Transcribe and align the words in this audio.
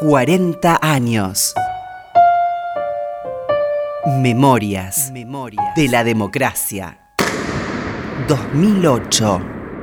40 0.00 0.78
años. 0.80 1.52
Memorias, 4.22 5.12
de 5.12 5.88
la 5.88 6.04
democracia. 6.04 6.98
2008. 8.26 9.42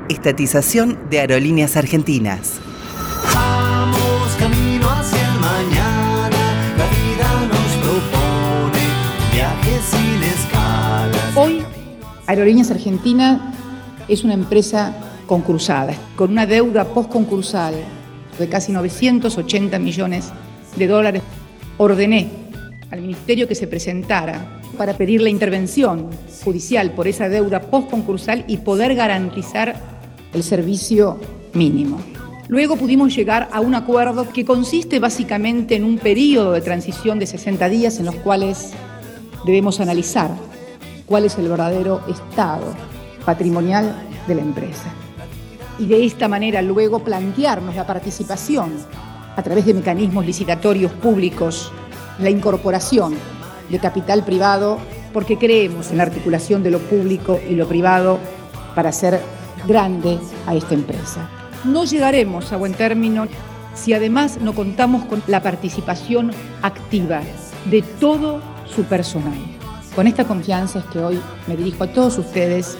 Estatización 0.10 1.08
de 1.12 1.20
Aerolíneas 1.20 1.78
Argentinas. 1.78 2.54
Vamos 3.32 4.36
camino 4.40 4.90
hacia 4.90 5.22
el 5.22 5.40
mañana, 5.40 6.74
la 6.78 6.88
vida 6.88 7.48
nos 7.50 7.72
propone 7.86 8.88
viajes 9.32 9.84
sin 9.84 10.24
escalas. 10.24 11.36
Hoy, 11.36 11.64
Aerolíneas 12.26 12.72
Argentina 12.72 13.54
es 14.08 14.24
una 14.24 14.34
empresa 14.34 14.96
concursada, 15.28 15.94
con 16.16 16.32
una 16.32 16.48
deuda 16.48 16.86
postconcursal 16.86 17.97
de 18.38 18.50
casi 18.50 18.72
980 18.72 19.80
millones 19.80 20.32
de 20.76 20.88
dólares. 20.88 21.22
Ordené 21.78 22.30
al 22.92 23.02
Ministerio 23.02 23.48
que 23.48 23.56
se 23.56 23.68
presentara 23.68 24.60
para 24.78 24.94
pedir 24.94 25.22
la 25.22 25.30
intervención 25.30 26.10
judicial 26.44 26.92
por 26.92 27.08
esa 27.08 27.30
deuda 27.30 27.62
postconcursal 27.62 28.46
y 28.48 28.58
poder 28.58 28.96
garantizar 28.96 29.76
el 30.34 30.44
servicio 30.44 31.20
mínimo. 31.54 32.00
Luego 32.48 32.78
pudimos 32.78 33.14
llegar 33.14 33.50
a 33.52 33.60
un 33.60 33.76
acuerdo 33.76 34.30
que 34.30 34.46
consiste 34.46 35.00
básicamente 35.00 35.76
en 35.76 35.84
un 35.84 35.98
periodo 35.98 36.54
de 36.54 36.62
transición 36.62 37.20
de 37.20 37.28
60 37.28 37.68
días 37.68 38.00
en 38.00 38.06
los 38.06 38.16
cuales 38.16 38.72
debemos 39.46 39.80
analizar 39.82 40.32
cuál 41.06 41.26
es 41.26 41.38
el 41.38 41.50
verdadero 41.50 42.02
estado 42.08 42.74
patrimonial 43.26 43.94
de 44.28 44.36
la 44.36 44.42
empresa. 44.42 44.94
Y 45.80 45.86
de 45.86 46.06
esta 46.06 46.28
manera 46.28 46.62
luego 46.62 47.00
plantearnos 47.00 47.76
la 47.76 47.86
participación 47.86 48.72
a 49.36 49.44
través 49.44 49.66
de 49.66 49.76
mecanismos 49.76 50.26
licitatorios 50.26 50.92
públicos, 50.94 51.72
la 52.20 52.32
incorporación 52.32 53.16
de 53.70 53.80
capital 53.80 54.26
privado, 54.26 54.80
porque 55.14 55.38
creemos 55.38 55.92
en 55.92 55.98
la 55.98 56.04
articulación 56.04 56.64
de 56.64 56.72
lo 56.72 56.80
público 56.80 57.40
y 57.48 57.54
lo 57.54 57.68
privado 57.68 58.18
para 58.74 58.90
hacer 58.90 59.22
grande 59.68 60.18
a 60.48 60.56
esta 60.56 60.74
empresa. 60.74 61.30
No 61.64 61.86
llegaremos 61.86 62.52
a 62.52 62.58
buen 62.58 62.74
término 62.74 63.28
si 63.76 63.94
además 63.94 64.40
no 64.42 64.54
contamos 64.54 65.06
con 65.06 65.22
la 65.28 65.44
participación 65.44 66.32
activa 66.64 67.22
de 67.70 67.84
todo 68.00 68.42
su 68.66 68.84
personal. 68.84 69.38
Con 69.96 70.08
esta 70.08 70.26
confianza 70.26 70.80
es 70.80 70.86
que 70.86 71.00
hoy 71.00 71.20
me 71.48 71.56
dirijo 71.56 71.84
a 71.84 71.88
todos 71.88 72.18
ustedes 72.18 72.78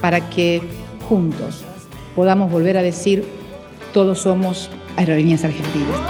para 0.00 0.28
que 0.28 0.62
juntos 1.08 1.64
podamos 2.16 2.50
volver 2.50 2.76
a 2.78 2.82
decir 2.82 3.24
todos 3.92 4.18
somos 4.18 4.68
aerolíneas 4.96 5.44
argentinas. 5.44 6.00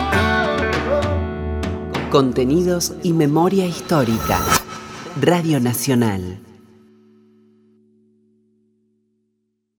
Contenidos 2.11 2.95
y 3.03 3.13
memoria 3.13 3.67
histórica. 3.67 4.41
Radio 5.21 5.61
Nacional. 5.61 6.46